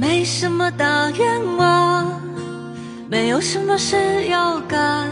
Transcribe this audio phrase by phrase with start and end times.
[0.00, 2.22] 没什么大愿望，
[3.10, 5.06] 没有什么事要干。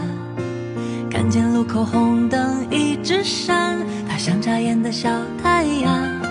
[1.11, 3.77] 看见路口红灯一直闪，
[4.09, 5.07] 它像眨眼的小
[5.43, 6.28] 太阳。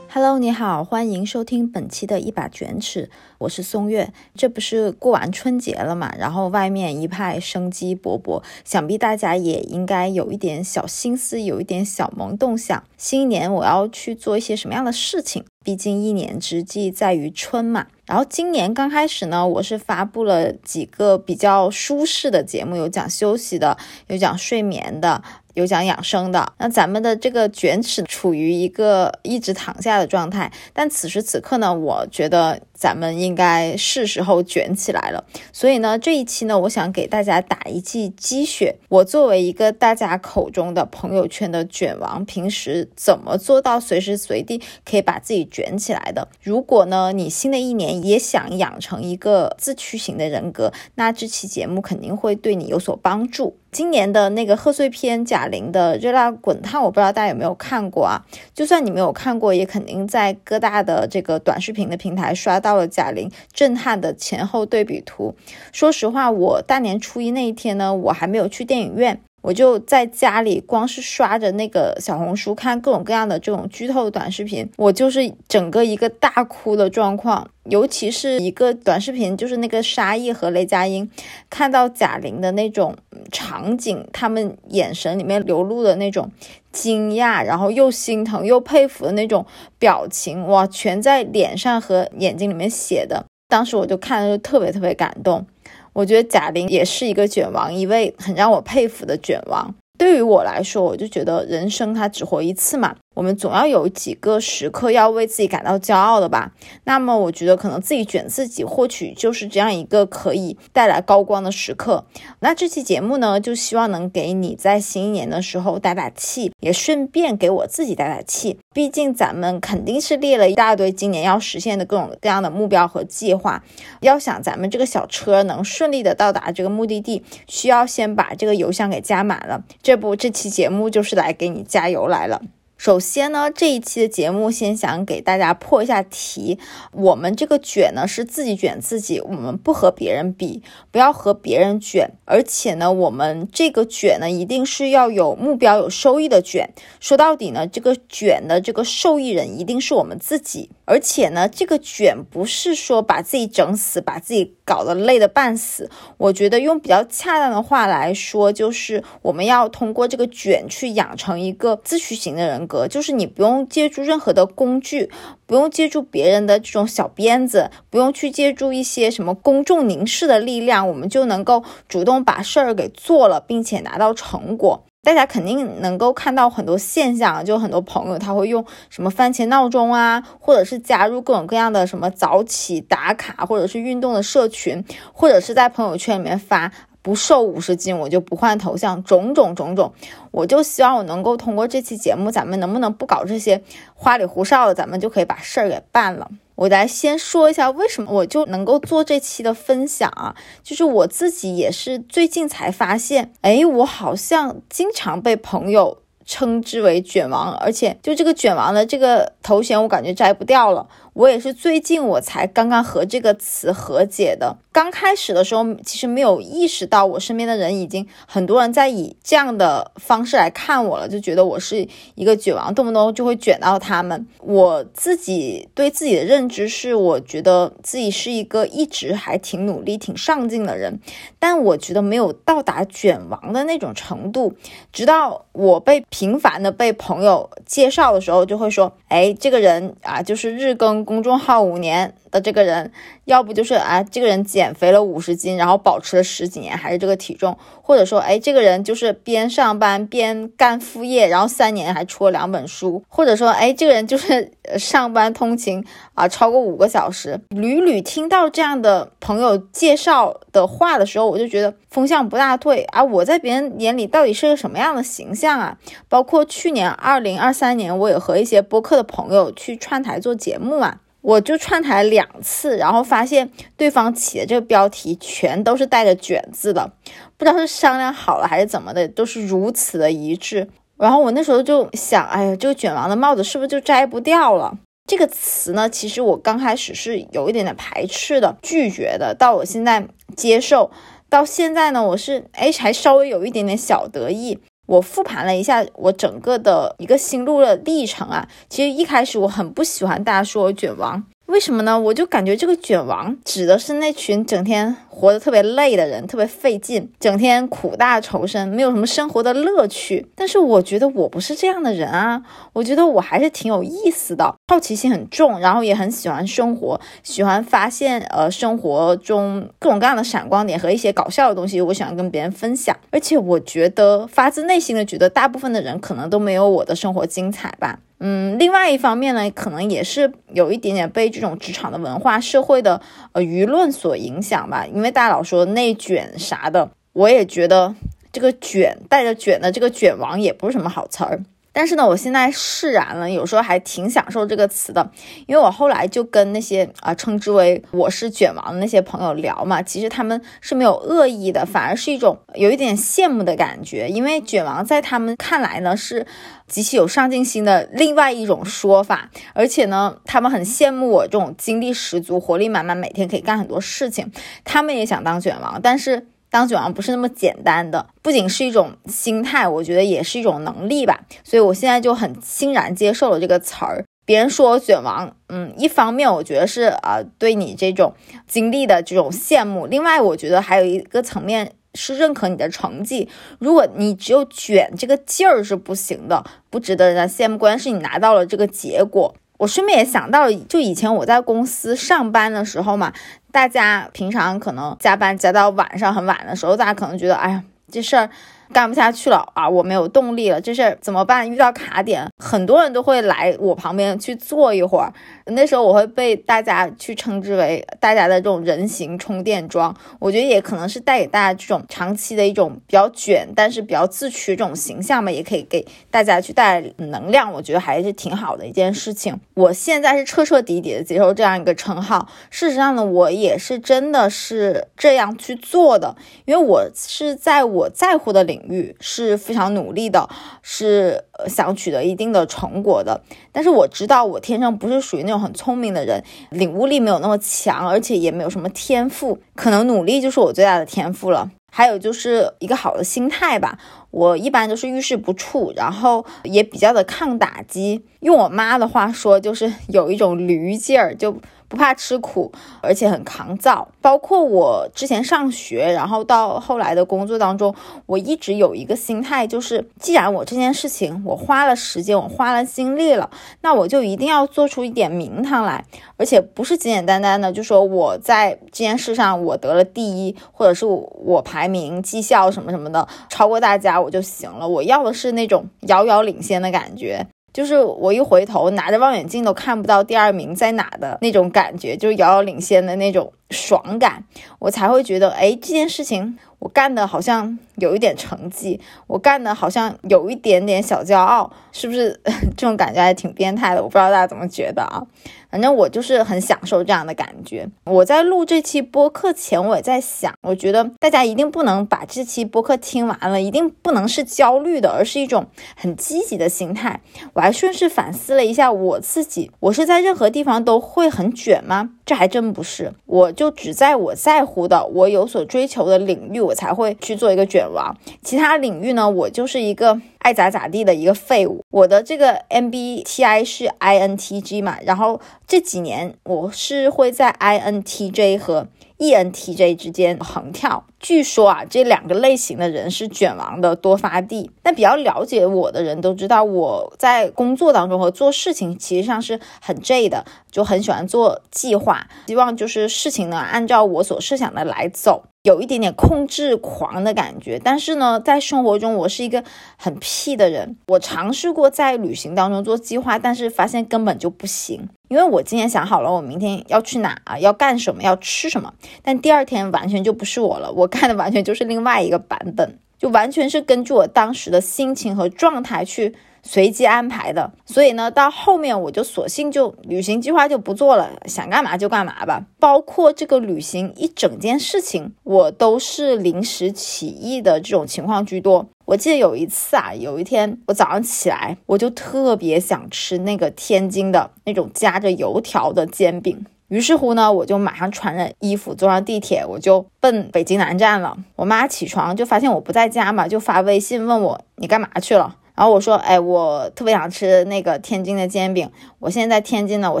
[0.12, 4.12] Hello，你好，欢迎收听本期的一把卷尺，我是松月。
[4.34, 15.44] 这不是过完春节了嘛，然后外面一派生机勃勃，想必大家也应该有一点小心思，有一点小萌动，想新一年我要去做一些什么样的事情。
[15.62, 17.86] 毕竟一年之计在于春嘛。
[18.06, 23.76] 然后今年刚开始呢，我是发布了几个比较舒适的节目，有讲休息的，
[24.08, 25.22] 有讲睡眠的。
[25.54, 35.24] 有讲养生的，那咱们的这个卷尺处于一个一直躺下的状态，但此时此刻呢，我觉得咱们应该是时候卷起来了。
[35.52, 38.76] 所以呢，这一期呢，我想给大家打一剂鸡血。
[38.88, 46.28] 我作为一个大家口中的朋友圈的卷王，平时怎么做到随时随地可以把自己卷起来的？
[46.42, 53.56] 如果呢，你新的一年也想养成一个自驱型的人格，那这期节目肯定会对你有所帮助。
[53.72, 58.26] 今年的那个贺岁片贾玲的《热辣滚烫》，我不知道大家有没有看过啊？
[58.52, 65.36] 就算你没有看过，也肯定在各大的这个短视频的平台刷到了贾玲震撼的前后对比图。
[65.72, 69.20] 说实话，我大年初一那一天呢，我还没有去电影院。
[69.42, 77.50] 我就在家里，光是刷着那个小红书，看各种各样的这种剧透的短视频，我就是整个一个大哭的状况。
[77.64, 81.08] 尤其是一个短视频，就是那个沙溢和雷佳音
[81.48, 82.96] 看到贾玲的那种
[83.30, 86.32] 场景，他们眼神里面流露的那种
[86.72, 89.46] 惊讶，然后又心疼又佩服的那种
[89.78, 93.24] 表情，哇，全在脸上和眼睛里面写的。
[93.48, 95.46] 当时我就看着就特别特别感动。
[95.92, 99.74] 我觉得贾玲也是一个卷王，一位很让我佩服的卷王。
[99.98, 102.96] 对于我来说，我就觉得人生它只活一次嘛。
[103.14, 106.52] 我们总要有几个时刻要为自己感到骄傲的吧？
[106.84, 112.06] 那么我觉得可能自己卷自己，或许就是这样一个可以带来高光的时刻。
[112.38, 118.58] 那这期节目呢，就希望能给你在新一年的时候打打气，也顺便给我自己打打气。
[118.72, 123.62] 毕竟咱们肯定是列了一大堆今年要实现的各种各样的目标和计划。
[124.00, 129.64] 要想咱们这个小车能顺利的到达这个目的地，需要先把这个油箱给加满了。
[129.82, 132.40] 这不，这期节目就是来给你加油来了。
[132.80, 136.58] 首先呢，这一期的节目先想给大家破一下题。
[136.92, 142.12] 我们这个卷呢是自己卷自己，我们不和别人比，不要和别人卷。
[142.24, 146.70] 而且呢，我们这个卷呢一定是要有目标、有收益的卷。
[147.00, 150.70] 说到底呢，这个卷的这个受益人一定是我们自己。
[150.86, 155.90] 而且呢，这个卷不是说把自己整死，把自己搞得累得半死。
[156.16, 165.10] 我觉得用比较恰当的话来说，就是我们要通过这个卷去养成一个自驱型的人格，就是你不用借助任何的工具，
[165.44, 174.84] 不用借助别人的这种小鞭子，不用去借助一些什么公众凝视的力量，我们就能够主动把事儿给做了，并且拿到成果。
[175.02, 186.70] 大家肯定能够看到很多现象，就很多朋友他会用什么番茄闹钟啊，或者是加入各种各样的什么早起打卡，或者是运动的社群，或者是在朋友圈里面发
[187.02, 189.92] 不瘦五十斤我就不换头像，种种种种。
[190.30, 193.62] 我就希望我能够通过这期节目，咱们能不能不搞这些
[193.94, 196.30] 花里胡哨的，咱们就可以把事儿给办了。
[196.56, 210.86] 我来先说一下为什么我就能够做这期的分享啊，就是我自己也是最近才发现，哎，我好像经常被朋友称之为卷王，而且就这个卷王的这个头衔，我感觉摘不掉了。
[211.12, 214.56] 我也是最近我才刚刚和这个词和解的。
[214.72, 224.24] 刚开始的时候，其实没有意识到，我身边的人已经很多人在以这样的方式来看我了，就觉得我是一个卷王，动不动就会卷到他们。
[224.38, 231.00] 我自己对自己的认知是，我觉得自己是一个一直还挺努力、挺上进的人，
[231.40, 234.54] 但我觉得没有到达卷王的那种程度。
[234.92, 242.90] 直到我被频繁的被朋友介绍的时候，就会说：“哎，这个人啊，就是日更。”公众号五年的这个人，
[243.24, 255.84] 要不就是啊，这个人减肥了五十斤，然后保持了十几年还是这个体重，或者说，哎，这个人就是边上班边干副业，然后三年还出了两本书，或者说，哎，这个人就是上班通勤
[256.14, 257.40] 啊超过五个小时。
[257.50, 263.02] 屡屡听到这样的朋友介绍的话的时候，我就觉得风向不大对啊！
[263.02, 265.76] 我在别人眼里到底是个什么样的形象啊？
[266.08, 271.00] 包括去年二零二三年，我也和一些播客的朋友去串台做节目嘛。
[271.22, 276.92] 我就串台两次，然后发现对方起的这个标题全都是带着“卷”字的，
[277.36, 280.68] 不知道是商量好了还是怎么的，都是如此的一致。
[280.96, 284.78] 然后我那时候就想，哎呀，这个卷王的帽子是不是就摘不掉了？
[285.06, 290.06] 这个词呢，其实我刚开始是有一点点排斥的，拒绝的，到我现在
[290.36, 290.90] 接受，
[291.28, 294.58] 到现在呢，我是哎还稍微有一点点小得意。
[294.90, 301.24] 我复盘了一下我整个的一个心路的历程啊，其实一开始我很不喜欢大家说我卷王。
[301.50, 301.98] 为什么呢？
[301.98, 310.28] 我就感觉这个卷王指的是那群整天活得特别累的人，特别费劲，整天苦大仇深，没有什么生活的乐趣。
[310.36, 312.40] 但是我觉得我不是这样的人啊，
[312.72, 322.96] 我觉得我还是挺有意思的，好奇心很重，然后也很喜欢生活，喜欢发现呃生活中各种各样的闪光点和一些搞笑的东西，我喜欢跟别人分享。
[323.10, 327.98] 而且我觉得发自内心的觉得，大部分的人可能都没有我的生活精彩吧。
[328.22, 333.00] 嗯，另外一方面呢，可能也是有一点点被这种职场的文化、社会的
[333.32, 334.86] 呃舆论所影响吧。
[334.86, 337.94] 因为大家老说内卷啥的，我也觉得
[338.30, 341.40] 这个卷带着卷的这个卷王也不是什么好词儿。
[341.72, 345.10] 但是呢，我现在释然了，有时候还挺享受这个词的，
[345.46, 356.26] 因为我后来就跟那些啊称之为我是卷王的那些朋友聊嘛，其实他们是没有恶意的，反而是一种有一点羡慕的感觉，因为卷王在他们看来呢是
[356.66, 364.32] 极其有上进心的另外一种说法，而且呢，他们很羡慕我这种精力十足、活力满满，每天可以干很多事情，
[364.64, 366.26] 他们也想当卷王，但是。
[366.50, 371.20] 当卷王不是那么简单的，不仅是一种心态，我觉得也是一种能力吧。
[371.44, 374.04] 所以我现在就很欣然接受了这个词儿。
[374.26, 378.14] 别人说我卷王，嗯，一方面我觉得是啊，对你这种
[378.46, 383.28] 经历的这种羡慕；另外，我觉得还有一个层面是认可你的成绩。
[383.58, 387.58] 如果你只有卷这个劲儿是不行的，不值得人家羡慕。
[387.58, 389.34] 关键是你拿到了这个结果。
[389.60, 393.12] 我顺便也想到，就以前我在公司上班的时候嘛。
[393.52, 398.30] 大家平常可能加班加到晚上很晚的时候，大家可能觉得，哎呀，这事儿。
[398.72, 399.68] 干不下去了啊！
[399.68, 401.50] 我没有动力了，这事怎么办？
[401.50, 405.12] 遇到卡点，很多人都会来我旁边去坐一会儿。
[405.46, 409.92] 那时候我会被大家去称之为大家的这种人形充电桩。
[410.20, 417.52] 我觉得也可能是带给大家这种长期的一种比较卷，但是比较自驱这种形象吧，也可以给大家去带来能量。
[417.52, 419.40] 我觉得还是挺好的一件事情。
[419.54, 422.28] 我现在是彻彻底底的接受这样一个称号。
[422.50, 426.14] 事实上呢，我也是真的是这样去做的，
[426.44, 428.59] 因为我是在我在乎的领。
[428.68, 430.28] 域是非常努力的，
[430.62, 433.20] 是想取得一定的成果的。
[433.52, 439.38] 但是我知道我天生不是属于那种很聪明的人，领悟力没有那么强，而且也没有什么天赋。
[439.54, 441.50] 可能努力就是我最大的天赋了。
[441.72, 443.78] 还有就是一个好的心态吧。
[444.10, 448.04] 我一般都是遇事不怵，然后也比较的抗打击。
[448.20, 451.36] 用我妈的话说，就是有一种驴劲儿，就。
[451.70, 452.50] 不怕吃苦，
[452.82, 453.86] 而且很抗造。
[454.02, 457.72] 包括我之前上学，然后到后来的工作当中，
[458.06, 463.30] 我一直有一个心态，就是既然我这件事情我花了时间，我花了精力了，
[463.60, 465.84] 那我就一定要做出一点名堂来，
[466.16, 474.66] 而且不是简简单单的就说我在这件事上我得了第一，或者是我排名、绩效什么什么的超过大家我就行了。
[474.66, 477.28] 我要的是那种遥遥领先的感觉。
[477.52, 484.24] 就是我一回头，拿着望远镜都看不到第二名在哪的那种感觉，就是遥遥领先的那种爽感，
[484.58, 492.20] 我才会觉得，哎，这件事情我干的好像有一点成绩，我干的好像有一点点小骄傲，是不是？
[492.56, 495.02] 这种感觉还挺变态的，我不知道大家怎么觉得啊。
[495.50, 497.68] 反正我就是很享受这样的感觉。
[497.84, 505.46] 我在录这期播客前，我也在想，我觉得大家一定不能把这期播客听完了，一定不能是焦虑的，而是一种
[505.76, 507.00] 很积极的心态。
[507.34, 511.90] 我还顺势反思了一下我自己，我是在任何地方都会很卷吗？
[512.10, 517.96] 这还真不是，我就只在我在乎的、我有所追求的领域，我才会去做一个卷王。
[518.20, 521.64] 其他领域呢，我就是一个爱咋咋地的一个废物。
[521.70, 525.20] 我的这个 MBTI 是 INTG 嘛，然后。
[525.46, 528.68] 这几年我是会在 INTJ 和
[529.00, 530.84] ENTJ 之间横跳。
[531.00, 534.50] 据说啊，这两个类型的人是卷王的多发地。
[534.62, 547.60] 但比较了解我的人都知道，我在工作当中和做事情其实上是很 J 的，就很喜欢做计划，希望就是事情呢按照我所设想的来走，有一点点控制狂的感觉。
[547.62, 549.42] 但是呢，在生活中我是一个
[549.76, 550.76] 很屁的人。
[550.88, 554.88] 我尝试过在旅行当中做计划，但是发现根本就不行。
[555.08, 567.50] 因为我今天想好了，我明天要去哪啊，要干什么，要吃什么，但第二天完全就不是我了，我干的完全就是另外一个版本，就完全是根据我当时的心情和状态去随机安排的。
[567.64, 572.44] 所以呢，到后面我就索性就旅行计划就不做了，想干嘛就干嘛吧。
[572.58, 578.66] 包括这个旅行一整件事情，我都是临时起意的这种情况居多。
[578.86, 586.44] 我记得有一次啊，有一天我早上起来，我就特别想吃那个天津的那种夹着油条的煎饼。
[586.66, 591.16] 于是乎呢，我就马上穿着衣服坐上地铁，我就奔北京南站了。
[591.36, 595.36] 我妈起床就发现我不在家嘛，就发微信问我你干嘛去了。
[595.60, 598.66] 然后我说，哎，我特别想吃那个天津的煎饼，
[598.98, 600.00] 我现在在天津呢，我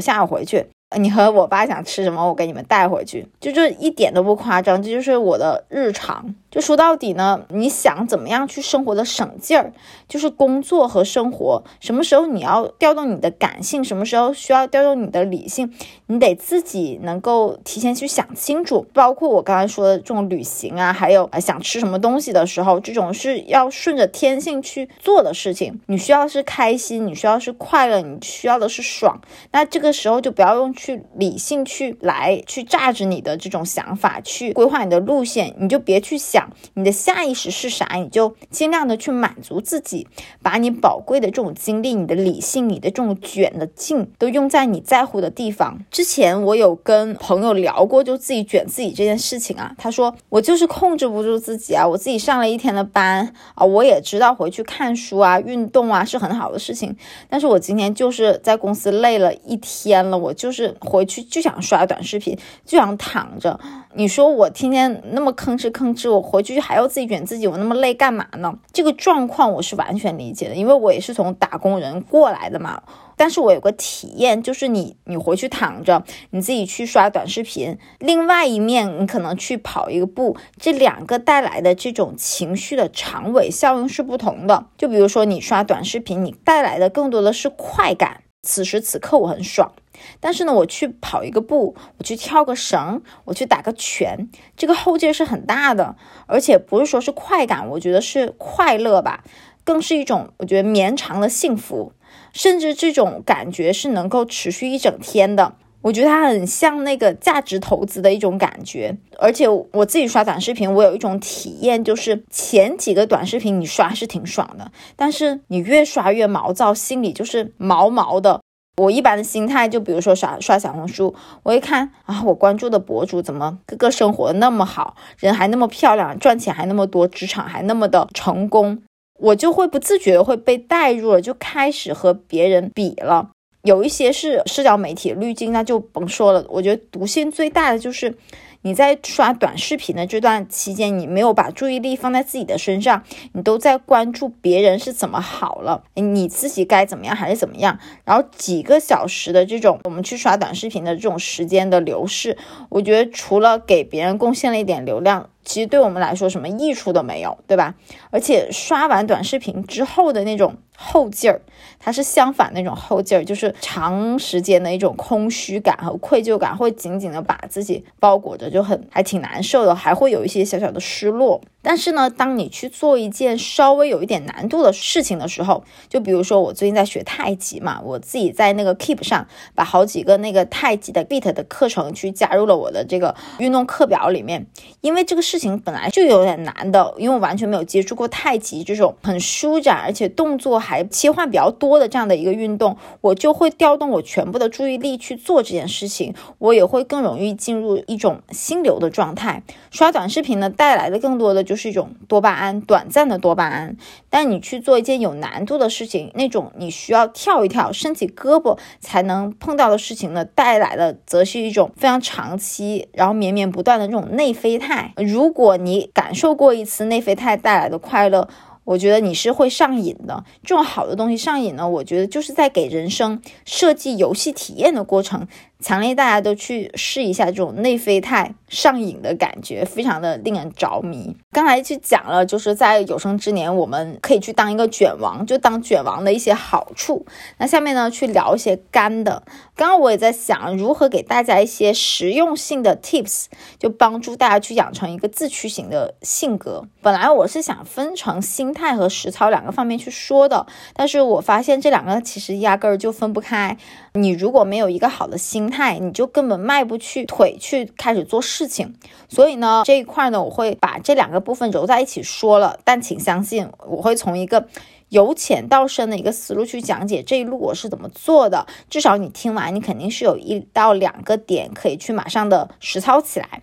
[0.00, 0.64] 下午回去。
[0.96, 6.34] 你和我爸想吃什么，我给你们带回去，就这一点都不夸张，这就是我的日常。
[6.50, 9.72] 就说到底呢，你想怎么样去生活的省劲儿，
[10.08, 15.72] 就是工作和生活，什么时候你要调动你的感性，什么时候需要调动你的理性，
[16.06, 18.84] 你得自己能够提前去想清楚。
[18.92, 25.80] 包括我刚才说的这种旅行啊，还有想吃什么东西的时候，这种是要顺着天性去做的事情。
[25.86, 29.20] 你需要是开心，你需要是快乐，你需要的是爽。
[29.52, 36.39] 那这个时候就不要用去理性去来去榨着你的这种想法，去规划你的路线，你就别去想。
[36.74, 40.06] 你的下意识是啥，你就尽量的去满足自己，
[40.42, 45.78] 把你宝贵的这种精力、你的理性、你的这种卷的劲，都用在你在乎的地方。
[45.90, 56.96] 之前我有跟朋友聊过，就自己卷自己这件事情啊，他说我就是控制不住自己啊，我自己上了一天的班啊，我也知道回去看书啊、运动啊是很好的事情，
[57.28, 63.58] 但是我今天就是在公司累了一天了，我就是回去就想刷短视频，就想躺着。
[63.92, 68.56] 你说我天天那么吭哧吭哧，我回去还要自己卷自己，我那么累干嘛呢？
[68.72, 72.82] 这个状况我是完全理解的，因为我也是从打工人过来的嘛。
[73.16, 84.66] 但是我有个体验，就是你你回去躺着，你自己去刷短视频，另外一面你可能去跑一个步，这两个带来的这种情绪的长尾效应是不同的。
[84.78, 89.72] 就比如说你刷短视频，你带来的更多的是快感，此时此刻我很爽。
[90.20, 99.24] 但是呢，我去跑一个步，我去跳个绳，我去打个拳，这个后劲是很大的，而且不是说是快感，我觉得是快乐吧，
[99.64, 101.92] 更是一种我觉得绵长的幸福，
[102.32, 105.54] 甚至这种感觉是能够持续一整天的。
[105.82, 118.42] 我觉得它很像那个价值投资的一种感觉，而且我自己刷短视频，我有一种体验，就是前几个短视频你刷是挺爽的，但是你越刷越毛躁，心里就是毛毛的。
[118.80, 128.82] 我一般的心态，就比如说刷刷小红书，我一看啊，我关注的博主怎么个个生活那么好，人还那么漂亮，赚钱还那么多，职场还那么的成功，
[129.18, 133.28] 我就会不自觉的会被带入了，就开始和别人比了。
[133.64, 136.42] 有一些是社交媒体滤镜，那就甭说了。
[136.48, 138.16] 我觉得毒性最大的就是。
[138.62, 143.02] 你在刷短视频的这段期间，你没有把注意力放在自己的身上，
[143.32, 147.78] 你都在关注别人是怎么好了，你自己该怎么样还是怎么样？
[148.04, 152.36] 然后几个小时的这种我们去刷短视频的这种时间的流逝，
[152.68, 155.30] 我觉得除了给别人贡献了一点流量。
[155.44, 157.74] 其实对我们来说什么益处都没有，对吧？
[158.10, 161.40] 而且刷完短视频之后的那种后劲儿，
[161.78, 171.40] 它是相反那种后劲儿，就是长时间的一种空虚感和愧疚感，会紧紧的把自己包裹着，就很还挺难受的，还会有一些小小的失落。
[171.62, 184.46] 但是呢，当你去做一件稍微有一点难度的事情的时候，就比如说我最近在学太极嘛，我自己在那个 Keep 上把好几个那个太极的 Beat 的课程去加入了我的这个运动课表里面，
[184.80, 199.42] 因为这个事情本来就有点难的，因为我完全没有接触过太极这种很舒展而且动作还切换比较多的这样的一个运动，我就会调动我全部的注意力去做这件事情，我也会更容易进入一种心流的状态。
[199.70, 201.44] 刷短视频呢带来的更多的。
[201.50, 203.76] 就是一种多巴胺，短暂的多巴胺。
[204.08, 214.92] 但你去做一件有难度的事情，那种你需要跳一跳、伸起胳膊才能碰到的事情呢，带来的则是一种非常长期，然后绵绵不断的这种内啡肽。
[214.96, 218.26] 如如果你感受过一次内啡肽带来的快乐，
[218.70, 220.22] 我觉得你是会上瘾的。
[220.44, 225.26] 这种好的东西上瘾呢，我觉得就是在给人生设计游戏体验的过程。
[225.62, 231.14] 强烈大家都去试一下这种内啡肽上瘾的感觉，非常的令人着迷。
[231.32, 237.04] 刚才去讲了，就是在有生之年，我们可以去当一个卷王，就当卷王的一些好处。
[237.36, 239.22] 那下面呢，去聊一些干的。
[239.54, 243.26] 刚刚我也在想，如何给大家一些实用性的 tips，
[243.58, 246.64] 就帮助大家去养成一个自驱型的性格。
[246.80, 253.56] 本来我是想分成心态态和实操两个方面去说的，但是我发现这两个其实压根儿就分不开。
[253.94, 258.74] 你如果没有一个好的心，态你就根本迈不去腿去开始做事情，
[259.08, 264.46] 所以呢这一块呢我会把这两个部分揉在一起说了，但请相信我会从一个
[264.90, 273.42] 由浅到深的一个思路去讲解这一路我是怎么做的，至少你听完你肯定是有一到两个点可以去马上的实操起来。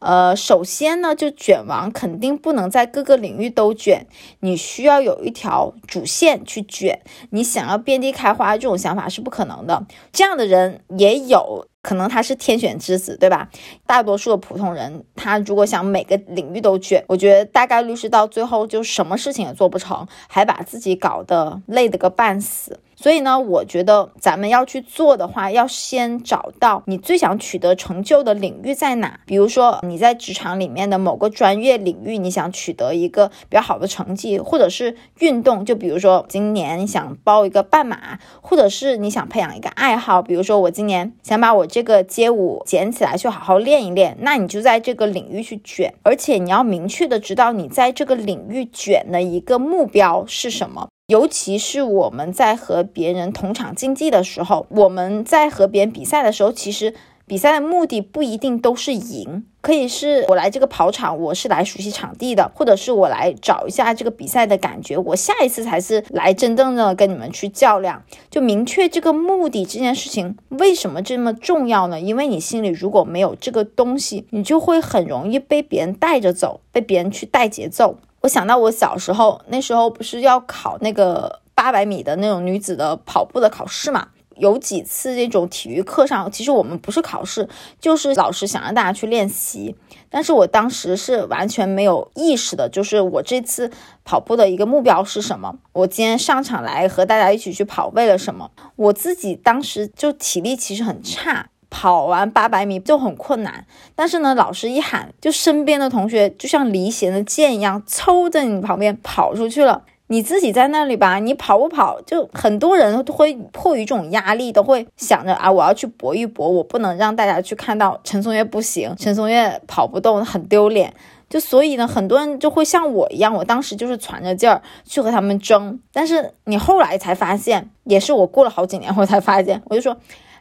[0.00, 4.06] 呃，首先呢，就卷王肯定不能在各个领域都卷，
[4.40, 7.00] 你需要有一条主线去卷。
[7.30, 9.86] 你想要遍地开花，这种想法是不可能的。
[10.12, 13.48] 这样的人也有可能他是天选之子，对吧？
[13.86, 22.80] 大多数的普通人，他如果想每个领域都卷，我觉得大概率是到最后就什么事情也做不成，还把自己搞得累得个半死。
[23.00, 29.20] 所以呢，我觉得咱们要去做的话，要先找到你最想取得成就的领域在哪。
[29.24, 50.88] 比如说你在职场里面的某个专业领域，你想取得一个比较好的成绩，或者是运动，就比如说今年想报一个半马，或者是你想培养一个爱好，比如说我今年想把我这个街舞捡起来去好好练一练，那你就在这个领域去卷，而且你要明确的知道你在这个领域卷的一个目标是什么。
[51.08, 56.92] 尤其是我们在和别人同场竞技的时候，我们在和别人比赛的时候，其实
[57.26, 68.02] 比赛的目的不一定都是赢，可以是我来这个跑场，我是来熟悉场地的，或者是我来找一下这个比赛的感觉，我下一次才是来真正的跟你们去较量。
[68.30, 71.98] 就明确这个目的这件事情为什么这么重要呢？
[71.98, 77.96] 因为你心里如果没有这个东西，你就会很容易被别人带着走，被别人去带节奏。
[78.28, 84.08] 想到我小时候，那时候不是要考那个八百米的那种女子的跑步的考试嘛？
[84.36, 87.48] 有几次这种体育课上，其实我们不是考试，
[87.80, 89.74] 就是老师想让大家去练习。
[90.08, 93.72] 但是我当时是完全没有意识的，就是我这次
[94.04, 95.56] 跑步的一个目标是什么？
[95.72, 98.52] 我今天上场来和大家一起去跑，为了什么？
[98.76, 101.48] 我自己当时就体力其实很差。
[101.70, 109.82] 跑完八百米就很困难，但是呢，老师一喊，就身边的同学就像离弦的箭一样，抽在你旁边跑出去了。
[110.10, 112.00] 你自己在那里吧，你跑不跑？
[112.00, 120.94] 就很多人会迫于这种压力，都会想着啊，我要去搏一搏，我不能让大家去看到陈松月不行，陈松月跑不动，很丢脸。
[121.28, 125.78] 就所以呢，很多人就会像我一样，我当时就是攒着劲儿去和他们争。
[125.92, 129.94] 但是你后来才发现，也是我过了好几年，我才发现，我就说。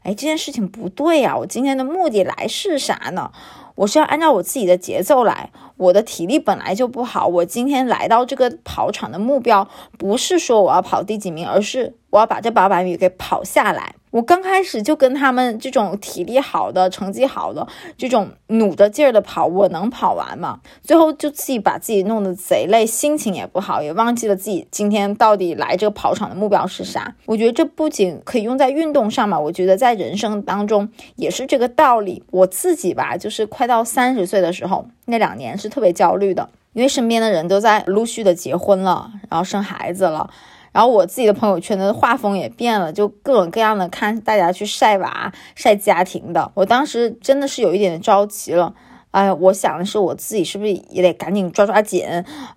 [0.03, 1.35] 哎，这件事情不对呀！
[1.37, 3.31] 我今天的目的来是啥呢？
[3.75, 5.51] 我是要按照我自己的节奏来。
[5.77, 9.67] 我的体力本来就不好，我今天来到这个跑场的目标
[9.97, 13.93] 不是说我要跑第几名，而是我要把这八百米给跑下来。
[14.17, 20.59] 我刚开始就跟他们这种体力好的、成绩好的、这种努着劲儿的跑，我能跑完吗？
[20.81, 27.13] 最后就自己把自己弄得贼累，心情也不好，也忘记了自己今天到底来这个跑场的目标是啥。
[27.27, 32.23] 我觉得这不仅可以用在运动上嘛，我觉得在人生当中也是这个道理。
[32.31, 40.31] 我自己吧，就是快到三十岁的时候，那两年是特别焦虑的，因为身边的人都在陆续的结婚了，然后生孩子了。
[40.71, 46.51] 然后我自己的朋友圈的画风也变了，就各种各样的看大家去晒娃、晒家庭的。
[46.53, 48.73] 我当时真的是有一点着急了，
[49.11, 52.05] 哎，我想的是我自己是不是也得赶紧抓抓紧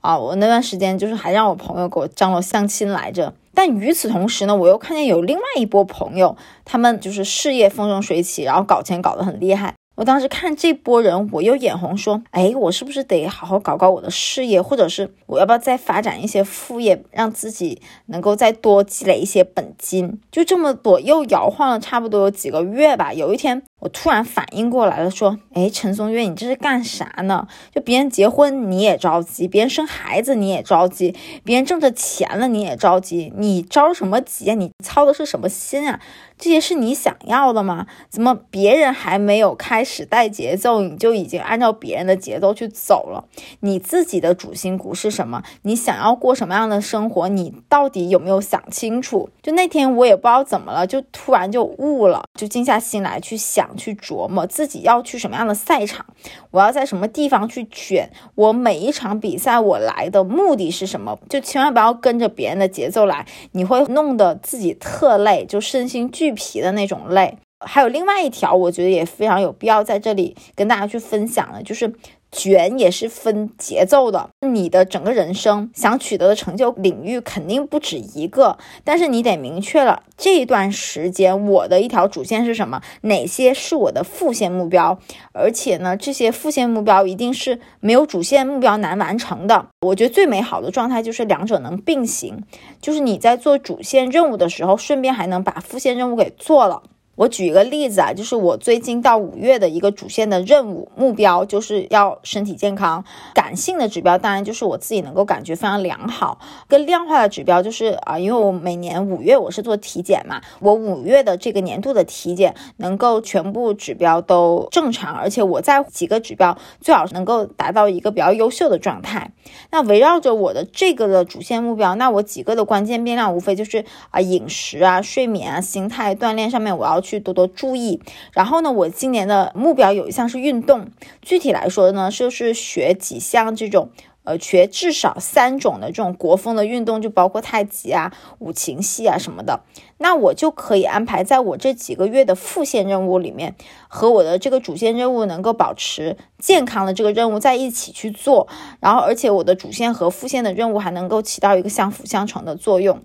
[0.00, 0.18] 啊？
[0.18, 3.32] 我那段时间就是还让我朋友给我张罗相亲来着。
[3.52, 9.74] 但与此同时呢，我又看见有另外一波朋友，他们就是事业风生水起，然后搞钱搞得很厉害。
[10.00, 23.12] 我当时看这波人，我又眼红，说：“哎，我是不是得好好搞搞我的事业，或者是我要不要再发展一些副业，让自己能够再多积累一些本金？”就这么左右摇晃了差不多有几个月吧。
[23.12, 27.48] 有一天，我突然反应过来了，说：“哎，陈松月，你这是干啥呢？
[27.74, 34.54] 就别人结婚你也着急，别人生孩子你也着急，别人挣着钱了你也着急，你着什么急啊？
[34.54, 35.98] 你操的是什么心啊？”
[36.40, 37.86] 这些是你想要的吗？
[38.08, 43.26] 怎么别人还没有开始带节奏，你就已经按照别人的节奏去走了？
[43.60, 45.42] 你自己的主心骨是什么？
[45.62, 47.28] 你想要过什么样的生活？
[47.28, 49.28] 你到底有没有想清楚？
[49.42, 56.04] 就那天我也不知道怎么了，就突然就悟了，就静下心来去想、去琢磨自己要去什么样的赛场，
[56.50, 61.16] 我要在什么地方去卷，我每一场比赛我来的目的是什么？
[61.28, 66.30] 就千万不要跟着别人的节奏来，你会弄得自己特累，就身心俱。
[66.40, 71.92] 疲的那种累，还有另外一条，我觉得也非常有必要在这里跟大家去分享的，就是
[72.32, 74.30] 卷也是分节奏的。
[74.40, 84.98] 你的整个人生想取得的成就领域肯定不止一个，但是你得明确了这一段时间我的一条主线是什么，哪些是我的副线目标，
[85.32, 89.66] 而且呢，这些副线目标一定是没有主线目标难完成的。
[89.80, 92.42] 我觉得最美好的状态就是两者能并行，
[92.80, 96.82] 就是你在做主线任务的时候，顺便还能把副线任务给做了。
[97.20, 103.04] 我举一个例子啊，就是我最近到五月的一个主线的任务目标，就是要身体健康。
[103.34, 106.38] 感性的指标当然就是我自己能够感觉非常良好。
[106.66, 119.30] 跟量化的指标就是啊，因为我每年五月我是做体检嘛，我五月的这个年度的体检能够全部指标都正常，而且我在几个指标最好能够达到一个比较优秀的状态。
[119.70, 128.00] 那围绕着我的这个的主线目标，那我几个的关键变量无非就是啊饮食啊、睡眠啊、心态、锻炼上面我要去去多多注意。
[128.32, 130.88] 然后呢，我今年的目标有一项是运动，
[131.20, 133.90] 具体来说呢，就是学几项这种。
[134.22, 139.62] 呃，学至少三种的这种国风的运动，就包括太极啊、五禽戏啊什么的，
[139.96, 143.56] 那我就可以安排在我这几个月的副线任务里面，
[143.88, 148.46] 和我的这个主线任务能够保持健康的这个任务在一起去做，
[148.78, 153.02] 然后而且我的主线和副线的任务还能够起到一个相辅相成的作用。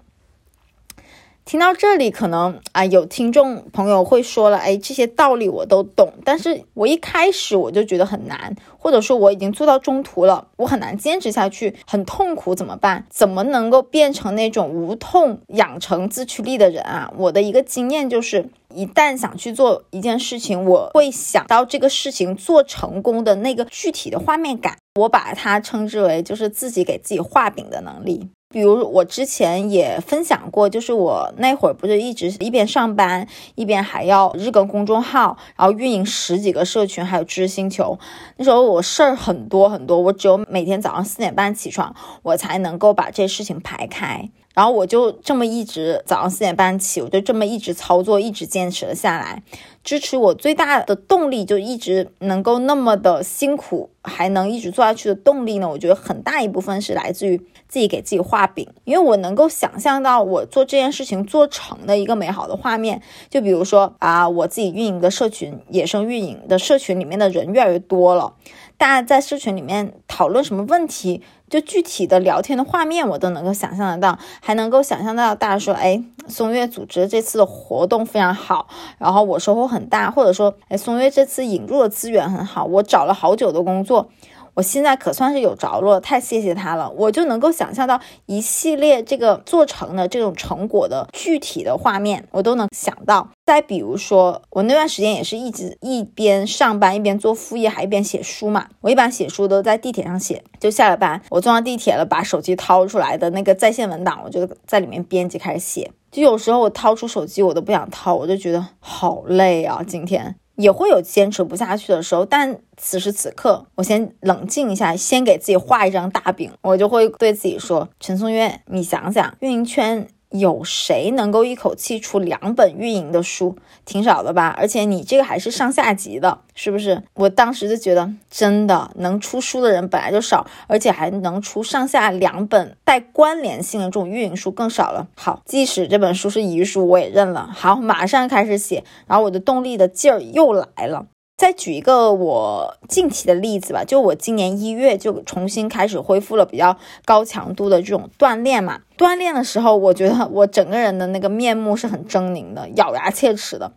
[1.45, 13.05] 听到这里，可能啊有听众朋友会说了，哎，这些道理我都懂，但是我一开始我就觉得很难，或者说我已经做到中途了，我很难坚持下去，很痛苦，怎么办？
[13.12, 17.13] 怎么能够变成那种无痛养成自驱力的人啊？
[17.15, 28.31] 我的一个经验就是，一旦想去做一件事情，我会想到这个事情做成功的那个具体的画面感，我把它称之为就是自己给自己画饼的能力。
[28.55, 37.99] 比如我之前也分享过，就是我那会儿不是一直一边上班，一边还要日更公众号，然后运营十几个社群，还有知识星球。
[38.37, 44.29] 那时候我事儿很多很多，我只有每天早上四点半起床，我才能够把这事情排开。
[44.53, 49.43] 然后我就这么一直早上四点半起，我就这么一直操作，一直坚持了下来。
[49.83, 55.69] 支持我最大的动力，就一直能够那么的辛苦，还能一直做下去的动力呢？
[55.69, 63.01] 我觉得很大一部分是来自于自己给自己画饼，因为我能够想象到我做这件事情做成的一个美好的画面。
[63.30, 68.34] 就比如说啊，我自己运营的社群，野生运营的社群里面的人越来越多了，
[68.78, 71.21] 大家在社群里面讨论什么问题？
[71.47, 84.10] 就具体的聊天的画面，我都能够想象得到，还能够想象到大家说，哎，松月组织这次活动非常好，然后我收获很大，或者说，哎，松月这次引入的资源很好，我找了好久的工作。
[84.55, 86.89] 我现在可算是有着落，太谢谢他了。
[86.91, 93.29] 我就能够想象到一系列这个做成的这种成果的具体的画面，我都能想到。
[93.45, 98.67] 再比如说，我那段时间也是一直一边上班一边做副业，还一边写书嘛。
[98.81, 105.91] 我一般写书都在地铁上写，就下了班，我坐上地铁了，把手机掏出来的那个在线文档，我就在里面编辑开始写。
[106.11, 110.35] 就有时候我掏出手机，我都不想掏，我就觉得好累啊，今天。
[110.55, 120.07] 也会有坚持不下去的时候，但此时此刻，我先冷静一下，先给自己画一张大饼，我就会对自己说：“陈松月，你想想，运营圈。”
[120.39, 123.55] 有谁能够一口气出两本运营的书？
[123.85, 124.55] 挺少的吧？
[124.57, 127.03] 而且你这个还是上下集的，是不是？
[127.13, 135.07] 我当时就觉得，真的能出书的人本来就少，而且还能出上下两本带关联性的这种运营书更少了。
[135.15, 137.49] 好，即使这本书是遗书，我也认了。
[137.53, 141.05] 好，马上开始写，然后我的动力的劲儿又来了。
[141.37, 148.79] 再举一个我近期的例子吧，就我今年一月就重新开始恢复了比较高强度的这种锻炼嘛。
[148.97, 153.73] 锻炼的时候，我觉得我整个人的那个面目是很狰狞的，咬牙切齿的。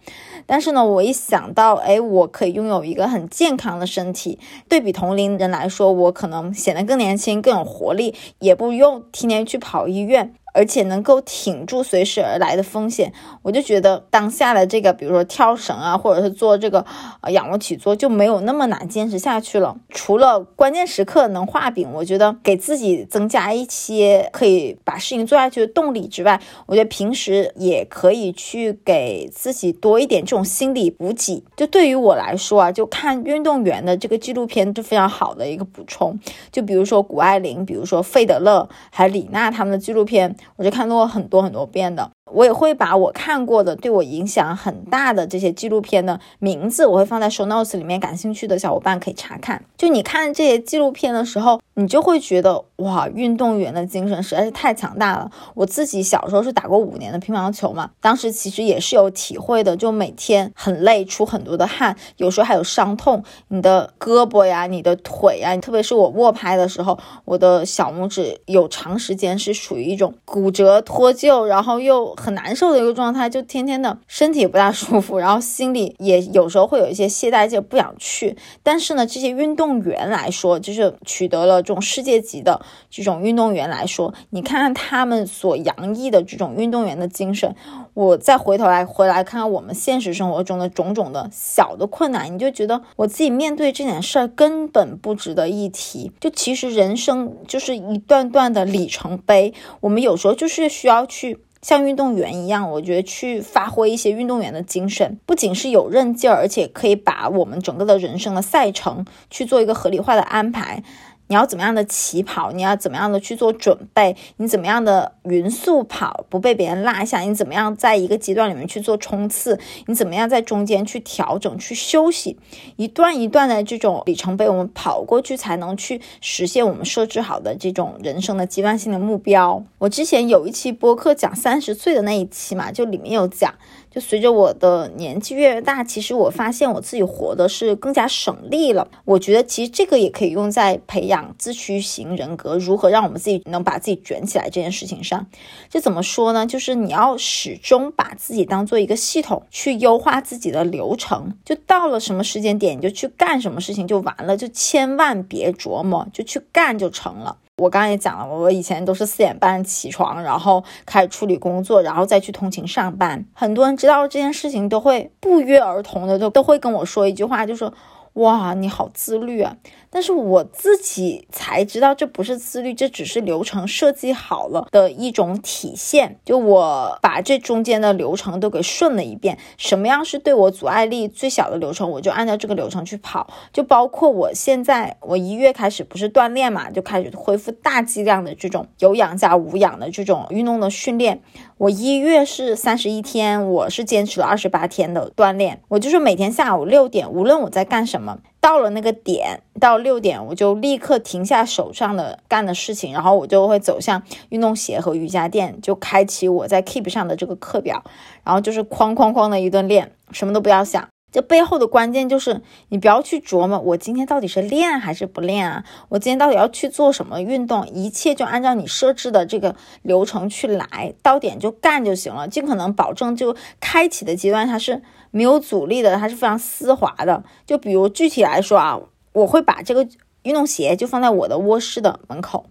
[0.46, 10.32] 但是呢，我一想到，哎，我可以拥有一个很健康的身体，对比同龄人来说，我可能显得更年轻、更有活力，也不用天天去跑医院。
[10.58, 16.84] 而且能够挺住随时而来的风险，我就觉得当下的这个，比如说跳绳啊，或者是做这个
[17.20, 19.76] 呃仰卧起坐，就没有那么难坚持下去了。
[19.88, 31.44] 除了关键时刻能画饼，我觉得给自己增加一些可以把事情做下去的动力之外，我觉得平时也可以去给自己多一点这种心理补给。
[31.56, 36.18] 就对于我来说啊，就看运动员的这个纪录片是非常好的一个补充。
[36.50, 40.34] 就比如说谷爱凌，比如说费德勒，还有李娜他们的纪录片。
[40.56, 42.11] 我就看过很多很多遍的。
[42.30, 49.64] 我也会把我看过的、对我影响很大的这些纪录片的名字，我会放在 show notes 里面，感兴趣的小伙伴可以查看。
[49.78, 55.30] 就你看这些纪录片的时候，你就会觉得哇，运动员的精神实在是太强大了。
[55.54, 72.14] 我自己小时候是打过五年的乒乓球嘛，当时其实也是有体会的，就每天很累，出很多的汗，有时候还有伤痛，你的胳膊呀、你的腿呀，特别是我握拍的时候，我的小拇指有长时间是属于一种骨折脱臼，然后又。
[72.18, 78.36] 很难受的一个状态，就天天的身体不大舒服，然后心里也有时候会有一些懈怠劲，不想去。
[78.62, 87.54] 但是呢，这些运动员来说，就是取得了这种世界级的这种运动员来说，你看看他们所洋溢的这种运动员的精神，
[87.92, 96.11] 我再回头来回来看看我们现实生活中的种种的小的困难，你就觉得我自己面对这件事儿根本不值得一提。
[96.18, 101.40] 就其实人生就是一段段的里程碑，我们有时候就是需要去。
[101.61, 110.85] 像运动员一样，我觉得去发挥一些运动员的精神，不仅是有韧劲儿，而且可以把我们整个的人生的赛程去做一个合理化的安排。
[111.28, 112.50] 你要怎么样的起跑？
[112.52, 114.16] 你要怎么样的去做准备？
[114.38, 117.20] 你怎么样的匀速跑，不被别人落下？
[117.20, 119.58] 你怎么样在一个阶段里面去做冲刺？
[119.86, 122.38] 你怎么样在中间去调整、去休息？
[122.76, 129.62] 一段一段的这种里程碑，我们跑过去才能去实现我们设置好的这种人生的阶段性的目标。
[129.78, 133.54] 我之前有一期播客讲三十岁的那一期嘛，就里面有讲。
[133.98, 138.87] 就随着我的年纪越大，其实我发现我自己活的是更加省力了。
[139.04, 145.26] 我觉得其实这个也可以用在培养自驱型人格，如何让我们自己能把自己卷起来这件事情上。
[145.68, 146.46] 这怎么说呢？
[146.46, 157.38] 就是你要始终把自己当做一个系统去优化自己的流程，就到了什么时间点你就去干什么事情就完了，就千万别琢磨，就去干就成了。
[157.58, 163.24] 我刚刚也讲了，我以前都是四点半起床，然后开始处理工作，然后再去通勤上班。
[163.34, 167.72] 很多人知道这件事情，都会不约而同的都都会跟我说一句话，就说。
[168.14, 169.54] 哇，你好自律啊！
[169.90, 176.18] 但是我自己才知道，这不是自律，这只是流程设计好了的一种体现。
[176.24, 183.29] 就我把这中间的流程都给顺了一遍，什么样是对我阻碍力最小的流程，我就按照这个流程去跑。
[183.53, 191.22] 就包括我现在，我一月开始不是锻炼嘛，就开始恢复大剂量的这种有氧加无氧的这种运动的训练。
[191.57, 195.61] 我一月是三十一天，我是坚持了二十八天的锻炼。
[195.68, 207.83] 我就是每天下午六点，无论我在干什么，到了那个点，到六点我就立刻停下手上的干的事情，然后我就会走向运动鞋和瑜伽垫，就开启我在 Keep 上的这个课表，
[208.24, 210.88] 然后就是哐哐哐的一顿练，什么都不要想。
[211.11, 215.64] 这背后的关键就是，你不要去琢磨我今天到底是练还是不练啊？
[215.88, 217.66] 我今天到底要去做什么运动？
[217.66, 222.29] 一切就按照你设置的这个流程去来，到点就干就行了。
[222.29, 227.22] 尽可能保证就开启的阶段它是没有阻力的，它是非常丝滑的。
[227.46, 228.78] 就比如具体来说啊，
[229.12, 229.86] 我会把这个
[230.22, 232.46] 运动鞋就放在我的卧室的门口。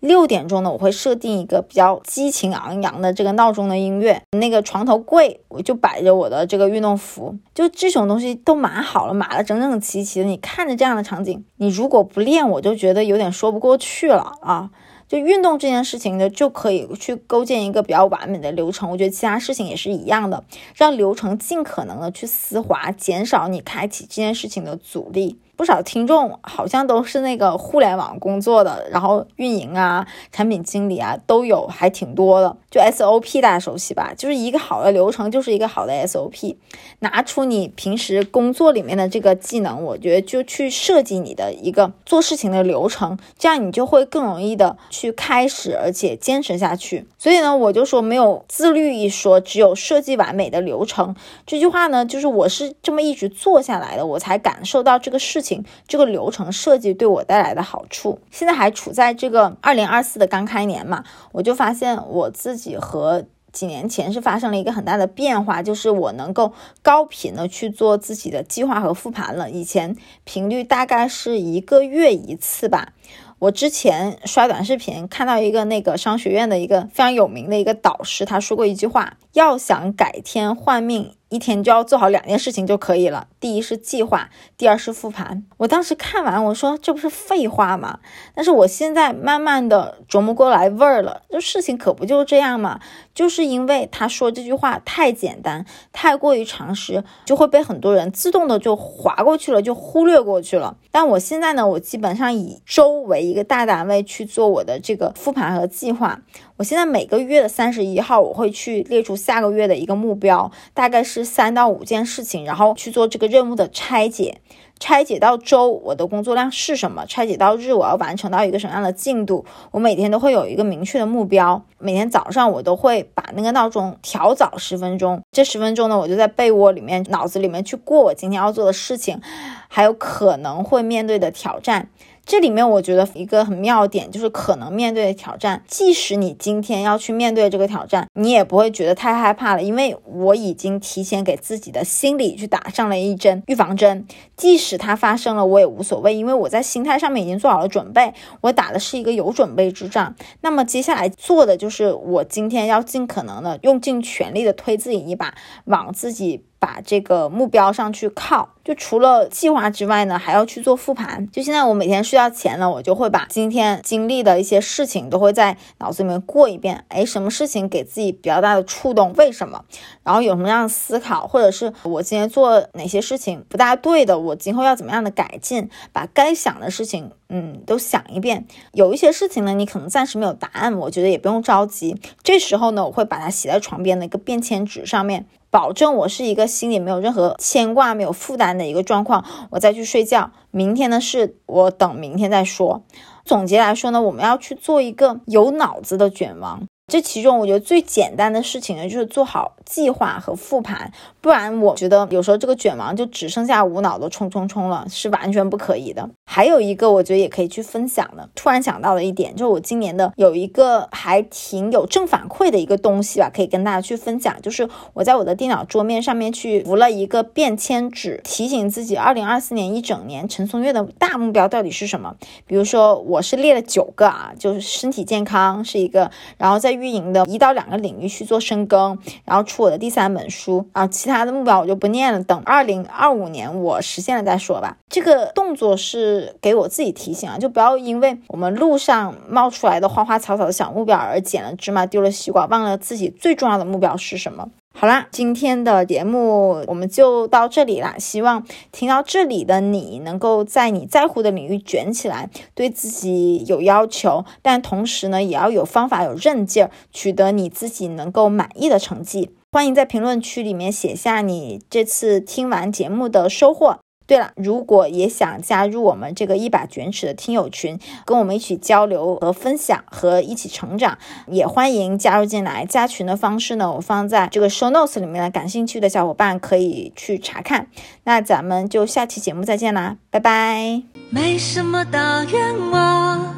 [0.00, 4.22] 六点钟呢，我会设定一个比较激情昂扬的这个闹钟的音乐。
[4.38, 10.26] 那个床头柜我就摆着我的这个运动服，就这种东西都码好了，码的整整齐齐的。
[10.26, 14.70] 你看着这样的场景，你如果不练，我就觉得有点说不过去了啊。
[15.08, 18.90] 就运动这件事情呢，就可以去构建一个比较完美的流程。
[18.90, 20.44] 我觉得其他事情也是一样的，
[20.76, 25.38] 让流程尽可能的去丝滑，减少你开启这件事情的阻力。
[25.58, 32.56] 不少听众好像都是那个互联网工作的，然后运营啊、产品经理啊都有，还挺多的。
[32.70, 34.14] 就 SOP 大家熟悉吧？
[34.16, 36.54] 就是一个好的流程，就是一个好的 SOP。
[37.00, 47.08] 拿出你平时工作里面的这个技能，我觉得就去设计你的一个做事情的流程，这样你就会更容易的去开始，而且坚持下去。
[47.18, 51.16] 所以呢，我就说没有自律一说，只有设计完美的流程。
[51.44, 55.47] 这句话呢，就是我是这么一直做下来的，我才感受到这个事情。
[55.86, 69.50] 这个流程设计对我带来的好处，现在还处在这个二零二四的刚开年嘛，我就发现我自己和几年前是发生了一个很大的变化，就是我能够高频的去做自己的计划和复盘了。
[69.50, 72.92] 以前频率大概是一个月一次吧。
[73.40, 81.14] 我之前刷短视频看到一个那个商学院的一个非常有名的一个导师，他说过一句话：要想改天换命。
[81.30, 83.26] 一天就要做好两件事情就可以了。
[83.38, 85.44] 第一是计划，第二是复盘。
[85.58, 87.98] 我当时看完，我说这不是废话吗？
[88.34, 92.80] 但是我现在慢慢的琢磨过来味儿了，这事情可不就这样吗？
[93.14, 100.78] 就是因为他说这句话太简单，太过于常识，就会被很多人自动的就划过去了，就忽略过去了。
[100.90, 106.22] 但我现在呢，我基本上以周为一个大单位去做我的这个复盘和计划。
[106.58, 114.40] 我现在每个月的三十一号，我会去列出下个月的一个目标，大概是三到五件事情，然后去做这个任务的拆解。
[114.80, 117.06] 拆解到周，我的工作量是什么？
[117.06, 119.44] 拆解到日，我要完成到一个什么样的进度？
[119.70, 121.62] 我每天都会有一个明确的目标。
[121.78, 129.20] 每天早上我都会把那个闹钟调早十分钟，这十分钟呢，我就在被窝里面、脑子里面去过我今天要做的事情，
[129.68, 131.88] 还有可能会面对的挑战。
[132.28, 144.06] 这里面我觉得一个很妙点就是可能面对的挑战，即使你今天要去面对这个挑战，你也不会觉得太害怕了，因为我已经提前给自己的心理去打上了一针预防针。
[144.36, 148.12] 即使它发生了，我也无所谓，因为我在心态上面已经做好了准备，
[148.42, 150.14] 我打的是一个有准备之仗。
[150.42, 155.32] 那么接下来做的就是，我今天要尽可能的用尽全力的推自己一把，
[155.64, 156.44] 往自己。
[156.58, 161.30] 把这个目标上去靠，就除了计划之外呢，还要去做复盘。
[161.30, 166.84] 就现在我每天睡觉前呢，我就会把今天经历的一些事情都会在脑子里面过一遍。
[166.88, 169.12] 哎，什么事情给自己比较大的触动？
[169.14, 169.64] 为什么？
[170.02, 175.70] 然后有什么样的思考，或者是我今天做哪些事情不大对的，我今后要怎么样的改进？
[175.92, 178.46] 把该想的事情，嗯，都想一遍。
[178.72, 181.96] 有一些事情呢，你可能暂时没有答案，我觉得也不用着急。
[182.24, 185.26] 这时候呢，我会把它写在床边的一个便签纸上面。
[185.50, 190.30] 保证我是一个心里没有任何牵挂、没有负担的一个状况，我再去睡觉。
[190.50, 192.82] 明天的事，我等明天再说。
[193.24, 196.62] 总结来说呢，我们要去做一个有脑子的卷王。
[196.88, 206.08] 这其中，我觉得最简单的事情呢，就是做好计划和复盘，不然我觉得有时候这个卷王就只剩下无脑的冲冲冲了，是完全不可以的。
[206.24, 222.14] 还有一个，我觉得也可以去分享的，突然想到了一点，就是我今年的有一个还挺有正反馈的一个东西吧，可以跟大家去分享，就是我在我的电脑桌面上面去涂了一个便签纸，提醒自己，二零二四年一整年陈松月的大目标到底是什么？
[222.46, 234.76] 比如说，我是列了九个啊，就是身体健康是一个，然后在运营的一到两个领域去做深耕，然后出我的第三本书啊，其他的目标我就不念了，等二零二五年我实现了再说吧。
[234.88, 244.48] 这个动作是给我自己提醒啊，就不要因为我们路上冒出来的花花草草的小目标而捡了芝麻丢了西瓜，忘了自己最重要的目标是什么。
[244.80, 247.96] 好啦，今天的节目我们就到这里啦。
[247.98, 259.32] 希望听到这里的你能够在你在乎的领域卷起来，对自己有要求，但同时呢，也要有方法、有韧劲儿，取得你自己能够满意的成绩。
[259.50, 263.80] 欢迎在评论区里面写下你这次听完节目的收获。
[264.08, 272.64] 对了，如果也想加入我们这个一把卷尺的听友群，跟我们一起交流和分享，和一起成长，也欢迎加入进来。
[272.64, 277.66] 加群的方式呢，我放在这个 show notes 里面了，感兴趣的小伙伴可以去查看。
[278.04, 280.82] 那咱们就下期节目再见啦，拜拜。
[281.10, 283.36] 没什么大愿望，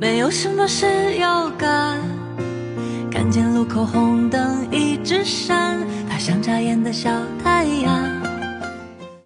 [0.00, 2.00] 没有什么事要干，
[3.10, 7.10] 看见路口红灯一直闪，它像眨眼的小
[7.42, 8.23] 太阳。